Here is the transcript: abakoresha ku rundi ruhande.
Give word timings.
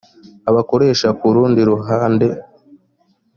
abakoresha 0.49 1.07
ku 1.19 1.25
rundi 1.35 1.61
ruhande. 1.71 2.27